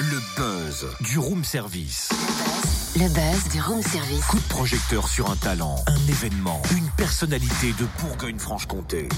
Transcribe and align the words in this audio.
Le 0.00 0.20
buzz 0.36 0.86
du 1.00 1.18
room 1.18 1.42
service. 1.44 2.10
Le 2.94 3.08
buzz 3.08 3.48
du 3.52 3.60
room 3.62 3.82
service. 3.82 4.24
Coup 4.26 4.36
de 4.38 4.48
projecteur 4.48 5.08
sur 5.08 5.30
un 5.30 5.36
talent, 5.36 5.76
un 5.86 6.08
événement, 6.08 6.60
une 6.76 6.88
personnalité 6.90 7.72
de 7.78 7.86
Bourgogne-Franche-Comté. 8.00 9.08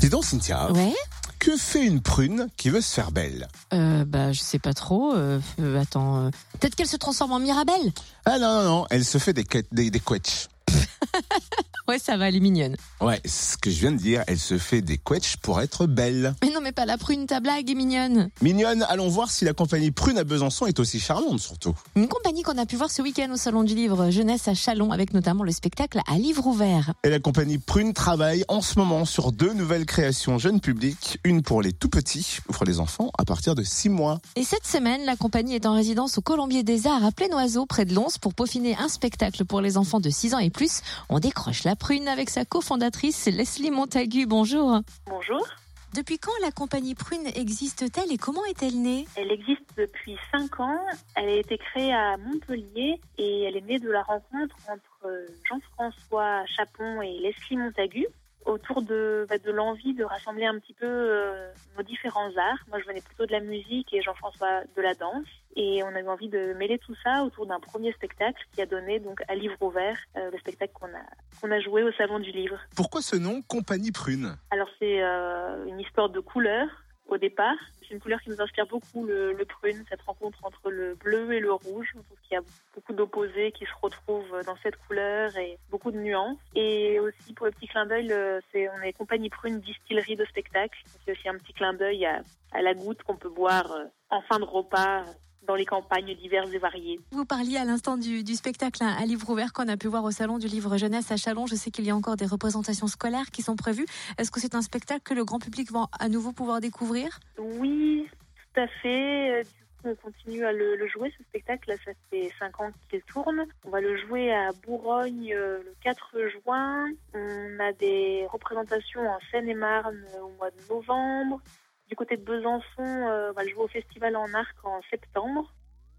Dis 0.00 0.08
donc, 0.08 0.24
Cynthia, 0.24 0.70
Ouais 0.72 0.94
que 1.40 1.56
fait 1.58 1.84
une 1.84 2.00
prune 2.00 2.46
qui 2.56 2.70
veut 2.70 2.80
se 2.80 2.94
faire 2.94 3.10
belle? 3.10 3.48
Euh, 3.74 4.04
Bah, 4.06 4.32
je 4.32 4.40
sais 4.40 4.58
pas 4.60 4.72
trop. 4.72 5.14
Euh, 5.14 5.40
euh, 5.60 5.80
attends, 5.82 6.18
euh, 6.26 6.30
peut-être 6.60 6.74
qu'elle 6.76 6.88
se 6.88 6.96
transforme 6.96 7.32
en 7.32 7.38
Mirabelle? 7.40 7.92
Ah 8.24 8.38
non, 8.38 8.62
non, 8.62 8.64
non, 8.64 8.86
elle 8.90 9.04
se 9.04 9.18
fait 9.18 9.32
des, 9.32 9.44
des, 9.72 9.90
des 9.90 10.00
quetchs. 10.00 10.48
Ouais, 11.86 11.98
ça 11.98 12.16
va, 12.16 12.28
elle 12.28 12.36
est 12.36 12.40
mignonne. 12.40 12.76
Ouais, 13.02 13.20
ce 13.26 13.58
que 13.58 13.70
je 13.70 13.78
viens 13.80 13.92
de 13.92 13.98
dire, 13.98 14.24
elle 14.26 14.38
se 14.38 14.56
fait 14.56 14.80
des 14.80 14.96
quetchs 14.96 15.36
pour 15.36 15.60
être 15.60 15.86
belle. 15.86 16.34
Mais 16.42 16.50
non, 16.50 16.60
mais 16.62 16.72
pas 16.72 16.86
la 16.86 16.96
prune, 16.96 17.26
ta 17.26 17.40
blague 17.40 17.70
est 17.70 17.74
mignonne. 17.74 18.30
Mignonne, 18.40 18.86
allons 18.88 19.08
voir 19.08 19.30
si 19.30 19.44
la 19.44 19.52
compagnie 19.52 19.90
Prune 19.90 20.16
à 20.16 20.24
Besançon 20.24 20.64
est 20.64 20.78
aussi 20.78 20.98
charmante 20.98 21.40
surtout. 21.40 21.74
Une 21.94 22.08
compagnie 22.08 22.42
qu'on 22.42 22.56
a 22.56 22.64
pu 22.64 22.76
voir 22.76 22.90
ce 22.90 23.02
week-end 23.02 23.30
au 23.32 23.36
Salon 23.36 23.64
du 23.64 23.74
Livre 23.74 24.10
Jeunesse 24.10 24.48
à 24.48 24.54
Chalon, 24.54 24.92
avec 24.92 25.12
notamment 25.12 25.44
le 25.44 25.52
spectacle 25.52 26.00
à 26.10 26.16
livre 26.16 26.46
ouvert. 26.46 26.94
Et 27.04 27.10
la 27.10 27.18
compagnie 27.18 27.58
Prune 27.58 27.92
travaille 27.92 28.44
en 28.48 28.62
ce 28.62 28.78
moment 28.78 29.04
sur 29.04 29.30
deux 29.30 29.52
nouvelles 29.52 29.84
créations 29.84 30.38
jeunes 30.38 30.60
publics, 30.60 31.18
une 31.22 31.42
pour 31.42 31.60
les 31.60 31.74
tout 31.74 31.90
petits, 31.90 32.38
ou 32.48 32.52
pour 32.54 32.64
les 32.64 32.80
enfants 32.80 33.10
à 33.18 33.26
partir 33.26 33.54
de 33.54 33.62
6 33.62 33.90
mois. 33.90 34.20
Et 34.36 34.44
cette 34.44 34.66
semaine, 34.66 35.04
la 35.04 35.16
compagnie 35.16 35.54
est 35.54 35.66
en 35.66 35.74
résidence 35.74 36.16
au 36.16 36.22
Colombier 36.22 36.62
des 36.62 36.86
Arts 36.86 37.04
à 37.04 37.12
Pleinoiseau, 37.12 37.66
près 37.66 37.84
de 37.84 37.94
Lons, 37.94 38.08
pour 38.22 38.32
peaufiner 38.32 38.74
un 38.76 38.88
spectacle 38.88 39.44
pour 39.44 39.60
les 39.60 39.76
enfants 39.76 40.00
de 40.00 40.08
6 40.08 40.32
ans 40.32 40.38
et 40.38 40.48
plus. 40.48 40.80
On 41.10 41.18
décroche 41.18 41.64
la 41.64 41.73
prune 41.76 42.08
avec 42.08 42.30
sa 42.30 42.44
cofondatrice 42.44 43.26
Leslie 43.26 43.70
Montagu. 43.70 44.26
Bonjour. 44.26 44.80
Bonjour. 45.06 45.46
Depuis 45.94 46.18
quand 46.18 46.32
la 46.42 46.50
compagnie 46.50 46.96
Prune 46.96 47.28
existe-t-elle 47.36 48.10
et 48.12 48.18
comment 48.18 48.44
est-elle 48.46 48.82
née? 48.82 49.06
Elle 49.14 49.30
existe 49.30 49.62
depuis 49.76 50.16
5 50.32 50.58
ans. 50.58 50.84
Elle 51.14 51.28
a 51.28 51.36
été 51.36 51.56
créée 51.56 51.92
à 51.92 52.16
Montpellier 52.16 53.00
et 53.16 53.42
elle 53.44 53.56
est 53.56 53.60
née 53.60 53.78
de 53.78 53.90
la 53.90 54.02
rencontre 54.02 54.56
entre 54.68 55.28
Jean-François 55.48 56.44
Chapon 56.56 57.00
et 57.00 57.18
Leslie 57.20 57.56
Montagu 57.56 58.06
autour 58.44 58.82
de, 58.82 59.26
bah, 59.28 59.38
de 59.38 59.50
l'envie 59.50 59.94
de 59.94 60.04
rassembler 60.04 60.46
un 60.46 60.58
petit 60.58 60.74
peu 60.74 60.86
euh, 60.86 61.50
nos 61.76 61.82
différents 61.82 62.36
arts. 62.36 62.64
Moi, 62.68 62.78
je 62.80 62.86
venais 62.86 63.00
plutôt 63.00 63.26
de 63.26 63.32
la 63.32 63.40
musique 63.40 63.92
et 63.92 64.02
Jean-François 64.02 64.62
de 64.76 64.82
la 64.82 64.94
danse. 64.94 65.26
Et 65.56 65.82
on 65.84 65.94
a 65.94 66.00
eu 66.00 66.08
envie 66.08 66.28
de 66.28 66.52
mêler 66.54 66.78
tout 66.78 66.94
ça 67.02 67.22
autour 67.22 67.46
d'un 67.46 67.60
premier 67.60 67.92
spectacle 67.92 68.42
qui 68.52 68.60
a 68.60 68.66
donné 68.66 68.98
donc 68.98 69.22
à 69.28 69.34
livre 69.34 69.56
ouvert 69.60 69.96
euh, 70.16 70.30
le 70.30 70.38
spectacle 70.38 70.72
qu'on 70.74 70.86
a, 70.86 71.04
qu'on 71.40 71.50
a 71.50 71.60
joué 71.60 71.82
au 71.82 71.92
Salon 71.92 72.18
du 72.18 72.32
Livre. 72.32 72.58
Pourquoi 72.76 73.02
ce 73.02 73.16
nom, 73.16 73.40
compagnie 73.42 73.92
Prune? 73.92 74.36
Alors 74.50 74.68
c'est 74.78 75.02
euh, 75.02 75.64
une 75.66 75.80
histoire 75.80 76.08
de 76.08 76.20
couleur 76.20 76.66
au 77.06 77.18
départ. 77.18 77.56
C'est 77.80 77.94
une 77.94 78.00
couleur 78.00 78.20
qui 78.20 78.30
nous 78.30 78.40
inspire 78.40 78.66
beaucoup, 78.66 79.04
le, 79.04 79.32
le 79.32 79.44
prune, 79.44 79.84
cette 79.88 80.02
rencontre 80.02 80.38
entre 80.42 80.70
le 80.70 80.94
bleu 80.94 81.32
et 81.32 81.40
le 81.40 81.52
rouge. 81.52 81.88
Je 81.94 82.00
trouve 82.00 82.18
qu'il 82.22 82.34
y 82.34 82.36
a 82.36 82.42
beaucoup 82.84 82.96
d'opposés 82.96 83.52
qui 83.52 83.64
se 83.64 83.70
retrouvent 83.82 84.42
dans 84.46 84.56
cette 84.62 84.76
couleur 84.86 85.36
et 85.36 85.58
beaucoup 85.70 85.90
de 85.90 85.98
nuances. 85.98 86.38
Et 86.54 87.00
aussi 87.00 87.32
pour 87.34 87.46
le 87.46 87.52
petit 87.52 87.66
clin 87.66 87.86
d'œil, 87.86 88.12
c'est 88.52 88.68
on 88.68 88.82
est 88.82 88.92
compagnie 88.92 89.30
prune 89.30 89.60
distillerie 89.60 90.16
de 90.16 90.24
spectacle. 90.26 90.78
C'est 91.04 91.12
aussi 91.12 91.28
un 91.28 91.38
petit 91.38 91.52
clin 91.52 91.72
d'œil 91.72 92.04
à, 92.06 92.22
à 92.52 92.62
la 92.62 92.74
goutte 92.74 93.02
qu'on 93.02 93.16
peut 93.16 93.30
boire 93.30 93.70
euh, 93.72 93.84
en 94.10 94.20
fin 94.22 94.38
de 94.38 94.44
repas 94.44 95.04
dans 95.46 95.54
les 95.54 95.66
campagnes 95.66 96.14
diverses 96.14 96.50
et 96.52 96.58
variées. 96.58 96.98
Vous 97.10 97.26
parliez 97.26 97.58
à 97.58 97.64
l'instant 97.64 97.98
du, 97.98 98.24
du 98.24 98.34
spectacle 98.34 98.82
hein, 98.82 98.94
à 98.98 99.04
livre 99.04 99.28
ouvert 99.28 99.52
qu'on 99.52 99.68
a 99.68 99.76
pu 99.76 99.88
voir 99.88 100.02
au 100.04 100.10
Salon 100.10 100.38
du 100.38 100.46
Livre 100.46 100.78
Jeunesse 100.78 101.10
à 101.10 101.16
Chalon. 101.16 101.46
Je 101.46 101.54
sais 101.54 101.70
qu'il 101.70 101.84
y 101.84 101.90
a 101.90 101.96
encore 101.96 102.16
des 102.16 102.26
représentations 102.26 102.86
scolaires 102.86 103.30
qui 103.30 103.42
sont 103.42 103.56
prévues. 103.56 103.86
Est-ce 104.16 104.30
que 104.30 104.40
c'est 104.40 104.54
un 104.54 104.62
spectacle 104.62 105.02
que 105.02 105.12
le 105.14 105.24
grand 105.24 105.38
public 105.38 105.70
va 105.70 105.86
à 105.98 106.08
nouveau 106.08 106.32
pouvoir 106.32 106.60
découvrir? 106.60 107.18
Oui, 107.38 108.08
tout 108.54 108.60
à 108.60 108.66
fait. 108.68 109.40
Euh, 109.40 109.42
Du 109.42 109.73
on 109.84 109.94
continue 109.94 110.44
à 110.44 110.52
le, 110.52 110.86
jouer, 110.88 111.12
ce 111.16 111.24
spectacle. 111.24 111.74
Ça 111.84 111.92
fait 112.10 112.30
cinq 112.38 112.60
ans 112.60 112.70
qu'il 112.88 113.02
tourne. 113.02 113.46
On 113.64 113.70
va 113.70 113.80
le 113.80 113.96
jouer 113.96 114.32
à 114.32 114.50
Bourgogne 114.64 115.32
euh, 115.34 115.58
le 115.62 115.74
4 115.82 116.16
juin. 116.42 116.88
On 117.14 117.60
a 117.60 117.72
des 117.72 118.26
représentations 118.30 119.08
en 119.08 119.18
Seine-et-Marne 119.30 120.04
euh, 120.14 120.20
au 120.20 120.30
mois 120.30 120.50
de 120.50 120.60
novembre. 120.68 121.40
Du 121.88 121.96
côté 121.96 122.16
de 122.16 122.22
Besançon, 122.22 122.64
euh, 122.78 123.30
on 123.30 123.32
va 123.34 123.44
le 123.44 123.50
jouer 123.50 123.64
au 123.64 123.68
Festival 123.68 124.16
en 124.16 124.32
Arc 124.32 124.56
en 124.64 124.80
septembre. 124.90 125.52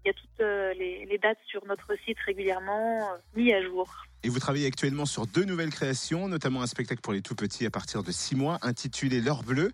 Il 0.04 0.08
y 0.08 0.10
a 0.10 0.14
toutes 0.14 0.78
les, 0.78 1.18
dates 1.20 1.38
sur 1.46 1.64
notre 1.66 1.96
site 2.04 2.18
régulièrement 2.24 3.08
mis 3.34 3.52
à 3.52 3.60
jour. 3.60 3.92
Et 4.22 4.28
vous 4.28 4.38
travaillez 4.38 4.66
actuellement 4.66 5.04
sur 5.04 5.26
deux 5.26 5.44
nouvelles 5.44 5.70
créations, 5.70 6.28
notamment 6.28 6.62
un 6.62 6.68
spectacle 6.68 7.00
pour 7.00 7.12
les 7.12 7.22
tout 7.22 7.34
petits 7.34 7.66
à 7.66 7.70
partir 7.70 8.04
de 8.04 8.12
6 8.12 8.36
mois 8.36 8.58
intitulé 8.62 9.20
L'heure 9.20 9.42
bleue. 9.42 9.72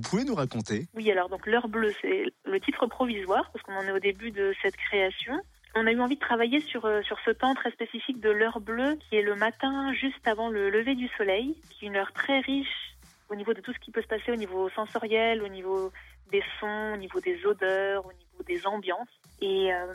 Vous 0.00 0.08
pouvez 0.08 0.24
nous 0.24 0.34
raconter 0.34 0.86
Oui, 0.94 1.10
alors 1.10 1.28
donc 1.28 1.46
l'heure 1.46 1.68
bleue, 1.68 1.92
c'est 2.00 2.24
le 2.46 2.58
titre 2.58 2.86
provisoire 2.86 3.50
parce 3.52 3.62
qu'on 3.62 3.76
en 3.76 3.82
est 3.82 3.92
au 3.92 3.98
début 3.98 4.30
de 4.30 4.54
cette 4.62 4.76
création. 4.76 5.34
On 5.74 5.86
a 5.86 5.92
eu 5.92 6.00
envie 6.00 6.14
de 6.14 6.20
travailler 6.20 6.60
sur, 6.60 6.86
euh, 6.86 7.02
sur 7.02 7.18
ce 7.22 7.30
temps 7.30 7.54
très 7.54 7.70
spécifique 7.70 8.18
de 8.18 8.30
l'heure 8.30 8.60
bleue 8.60 8.96
qui 8.96 9.16
est 9.16 9.22
le 9.22 9.34
matin 9.34 9.92
juste 9.92 10.26
avant 10.26 10.48
le 10.48 10.70
lever 10.70 10.94
du 10.94 11.06
soleil, 11.18 11.54
qui 11.68 11.84
est 11.84 11.88
une 11.88 11.96
heure 11.96 12.14
très 12.14 12.40
riche 12.40 12.96
au 13.28 13.34
niveau 13.34 13.52
de 13.52 13.60
tout 13.60 13.74
ce 13.74 13.78
qui 13.78 13.90
peut 13.90 14.00
se 14.00 14.06
passer 14.06 14.32
au 14.32 14.36
niveau 14.36 14.70
sensoriel, 14.70 15.42
au 15.42 15.48
niveau 15.48 15.92
des 16.32 16.42
sons, 16.58 16.92
au 16.94 16.96
niveau 16.96 17.20
des 17.20 17.44
odeurs, 17.44 18.06
au 18.06 18.12
niveau 18.12 18.42
des 18.48 18.66
ambiances. 18.66 19.20
Et 19.42 19.70
euh, 19.70 19.92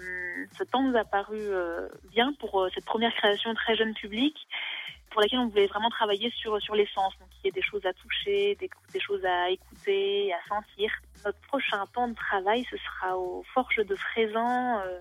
ce 0.55 0.63
temps 0.65 0.83
nous 0.83 0.95
a 0.95 1.03
paru 1.03 1.39
euh, 1.39 1.87
bien 2.11 2.31
pour 2.39 2.67
cette 2.75 2.85
première 2.85 3.13
création 3.15 3.55
très 3.55 3.75
jeune 3.75 3.95
public 3.95 4.37
pour 5.15 5.21
laquelle 5.21 5.39
on 5.39 5.47
voulait 5.47 5.67
vraiment 5.67 5.89
travailler 5.89 6.29
sur, 6.35 6.61
sur 6.61 6.75
les 6.75 6.87
sens. 6.93 7.13
Donc, 7.21 7.29
il 7.41 7.47
y 7.47 7.49
a 7.49 7.53
des 7.53 7.61
choses 7.61 7.85
à 7.85 7.93
toucher, 7.93 8.55
des, 8.59 8.69
des 8.91 8.99
choses 8.99 9.23
à 9.23 9.49
écouter, 9.49 10.33
à 10.33 10.45
sentir. 10.53 10.91
Notre 11.23 11.39
prochain 11.47 11.85
temps 11.93 12.09
de 12.09 12.13
travail, 12.15 12.65
ce 12.69 12.75
sera 12.75 13.17
aux 13.17 13.43
Forges 13.53 13.77
de 13.77 13.95
Fraisan 13.95 14.79
euh, 14.85 14.99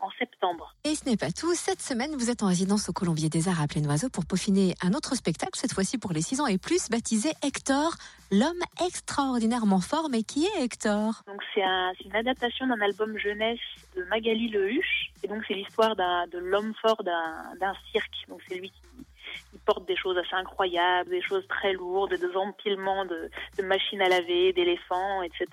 en 0.00 0.10
septembre. 0.18 0.74
Et 0.82 0.96
ce 0.96 1.08
n'est 1.08 1.16
pas 1.16 1.30
tout. 1.30 1.54
Cette 1.54 1.80
semaine, 1.80 2.10
vous 2.16 2.28
êtes 2.28 2.42
en 2.42 2.48
résidence 2.48 2.88
au 2.88 2.92
Colombier 2.92 3.28
des 3.28 3.48
Arts 3.48 3.62
à 3.62 3.68
Pleinoiseau 3.68 4.08
pour 4.10 4.26
peaufiner 4.26 4.74
un 4.82 4.94
autre 4.94 5.14
spectacle, 5.14 5.52
cette 5.56 5.72
fois-ci 5.72 5.96
pour 5.96 6.12
les 6.12 6.22
6 6.22 6.40
ans 6.40 6.46
et 6.48 6.58
plus, 6.58 6.90
baptisé 6.90 7.30
Hector, 7.44 7.94
l'homme 8.32 8.60
extraordinairement 8.84 9.80
fort. 9.80 10.08
Mais 10.10 10.24
qui 10.24 10.44
est 10.44 10.62
Hector? 10.64 11.22
Donc, 11.28 11.40
c'est 11.54 11.62
un- 11.62 11.92
c'est 11.96 12.04
une 12.04 12.16
adaptation 12.16 12.66
d'un 12.66 12.80
album 12.80 13.16
jeunesse 13.16 13.60
de 13.96 14.02
Magali 14.04 14.48
Lehuche. 14.48 15.12
Et 15.22 15.28
donc, 15.28 15.42
c'est 15.46 15.54
l'histoire 15.54 15.94
de 15.96 16.38
l'homme 16.38 16.74
fort 16.82 17.02
d'un 17.04 17.74
cirque. 17.92 18.26
Donc, 18.28 18.40
c'est 18.48 18.56
lui 18.56 18.70
qui, 18.70 18.80
choses 20.02 20.18
assez 20.18 20.34
incroyables, 20.34 21.10
des 21.10 21.22
choses 21.22 21.46
très 21.48 21.72
lourdes, 21.72 22.14
des 22.14 22.36
empilements 22.36 23.04
de, 23.04 23.30
machines 23.62 24.02
à 24.02 24.08
laver, 24.08 24.52
d'éléphants, 24.52 25.22
etc. 25.22 25.46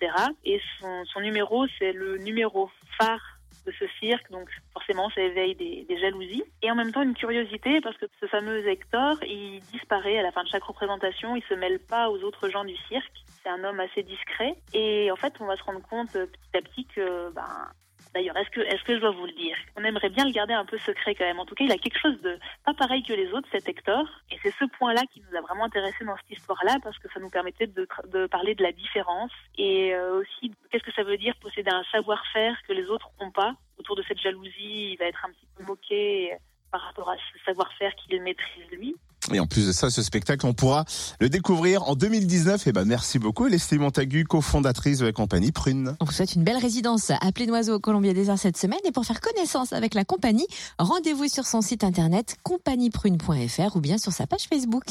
Et 0.46 0.60
son, 0.80 1.06
son 1.06 1.22
numéro, 1.22 1.66
c'est 1.78 1.94
le 1.94 2.18
numéro 2.18 2.70
phare 2.98 3.40
de 3.66 3.74
ce 3.78 3.86
cirque, 4.00 4.30
donc 4.32 4.50
forcément 4.74 5.10
ça 5.12 5.22
éveille 5.22 5.56
des, 5.56 5.86
des 5.88 6.00
jalousies. 6.00 6.44
Et 6.62 6.72
en 6.72 6.76
même 6.76 6.92
temps 6.92 7.02
une 7.02 7.14
curiosité, 7.14 7.82
parce 7.82 7.98
que 7.98 8.06
ce 8.20 8.26
fameux 8.28 8.68
Hector, 8.68 9.16
il 9.24 9.60
disparaît 9.72 10.18
à 10.18 10.24
la 10.24 10.32
fin 10.32 10.44
de 10.44 10.50
chaque 10.50 10.64
représentation, 10.64 11.36
il 11.36 11.44
se 11.44 11.54
mêle 11.54 11.80
pas 11.80 12.10
aux 12.10 12.22
autres 12.24 12.50
gens 12.50 12.64
du 12.64 12.76
cirque, 12.88 13.12
c'est 13.44 13.50
un 13.50 13.64
homme 13.64 13.80
assez 13.80 14.04
discret. 14.04 14.56
Et 14.74 15.12
en 15.12 15.16
fait 15.16 15.34
on 15.40 15.46
va 15.46 15.56
se 15.56 15.64
rendre 15.64 15.82
compte 15.88 16.16
euh, 16.16 16.26
petit 16.26 16.58
à 16.58 16.62
petit 16.62 16.86
que, 16.86 17.32
ben, 17.32 17.72
d'ailleurs, 18.14 18.38
est-ce 18.38 18.50
que, 18.50 18.62
est-ce 18.62 18.84
que 18.84 18.96
je 18.96 19.00
dois 19.00 19.12
vous 19.12 19.26
le 19.26 19.32
dire? 19.34 19.56
On 19.76 19.84
aimerait 19.84 20.10
bien 20.10 20.26
le 20.26 20.32
garder 20.32 20.54
un 20.54 20.66
peu 20.66 20.78
secret 20.80 21.16
quand 21.16 21.26
même. 21.26 21.40
En 21.40 21.46
tout 21.46 21.56
cas, 21.56 21.64
il 21.64 21.72
a 21.72 21.78
quelque 21.78 22.00
chose 22.00 22.20
de 22.22 22.38
pas 22.66 22.74
pareil 22.74 23.04
que 23.04 23.14
les 23.14 23.32
autres, 23.32 23.48
cet 23.52 23.68
Hector. 23.68 24.06
Et 24.32 24.38
c'est 24.42 24.54
ce 24.60 24.66
point-là 24.78 25.02
qui 25.14 25.22
nous 25.22 25.38
a 25.38 25.42
vraiment 25.42 25.66
intéressé 25.66 26.04
dans 26.06 26.16
cette 26.18 26.38
histoire-là, 26.38 26.78
parce 26.84 26.98
que 27.00 27.08
ça 27.14 27.20
nous 27.20 27.30
permettait 27.30 27.68
de, 27.68 27.88
de 28.08 28.28
parler 28.28 28.56
de 28.56 28.64
la 28.64 28.72
différence 28.72 29.32
et 29.58 29.94
euh, 29.94 30.22
aussi 30.22 30.52
qu'est-ce 30.72 30.84
que 30.84 30.94
ça 30.94 31.04
veut 31.04 31.18
dire 31.18 31.36
posséder 31.42 31.72
un 31.72 31.84
savoir-faire 31.92 32.56
que 32.68 32.74
les 32.74 32.86
autres 32.86 33.10
n'ont 33.22 33.32
pas? 33.32 33.54
Autour 33.78 33.96
de 33.96 34.04
cette 34.04 34.20
jalousie, 34.20 34.94
il 34.94 34.98
va 34.98 35.06
être 35.06 35.24
un 35.26 35.30
petit 35.30 35.48
peu 35.56 35.64
moqué 35.64 36.34
par 36.72 36.82
rapport 36.82 37.10
à 37.10 37.16
ce 37.16 37.44
savoir-faire 37.46 37.96
qu'il 37.96 38.22
maîtrise 38.22 38.70
lui. 38.72 38.96
Et 39.34 39.40
en 39.40 39.48
plus 39.48 39.68
de 39.68 39.72
ça, 39.72 39.90
ce 39.90 40.02
spectacle, 40.02 40.46
on 40.46 40.54
pourra 40.54 40.86
le 41.20 41.30
découvrir 41.30 41.84
en 41.90 41.96
2019. 41.96 42.68
Et 42.68 42.72
ben, 42.72 42.86
merci 42.86 43.20
beaucoup, 43.20 43.48
Leslie 43.48 43.78
Montagu, 43.78 44.24
cofondatrice 44.26 45.00
de 45.00 45.06
la 45.06 45.12
compagnie 45.12 45.52
Prune. 45.52 45.96
On 46.00 46.06
vous 46.06 46.12
souhaite 46.12 46.36
une 46.36 46.44
belle 46.44 46.58
résidence 46.58 47.12
à 47.12 47.32
Pleinoiseau 47.32 47.76
au 47.76 47.80
Colombier 47.80 48.14
des 48.14 48.30
Arts 48.30 48.40
cette 48.40 48.58
semaine. 48.58 48.80
Et 48.86 48.92
pour 48.92 49.06
faire 49.06 49.22
connaissance 49.22 49.74
avec 49.74 49.94
la 49.94 50.06
compagnie, 50.06 50.48
rendez-vous 50.78 51.28
sur 51.28 51.46
son 51.46 51.62
site 51.62 51.84
internet 51.84 52.38
compagnieprune.fr 52.44 53.76
ou 53.76 53.80
bien 53.80 53.98
sur 53.98 54.12
sa 54.14 54.26
page 54.26 54.48
Facebook. 54.50 54.86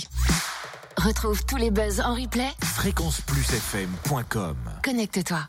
Retrouve 0.97 1.45
tous 1.47 1.57
les 1.57 1.71
buzz 1.71 2.01
en 2.01 2.15
replay. 2.15 2.49
Fréquenceplusfm.com 2.61 4.57
Connecte-toi. 4.85 5.49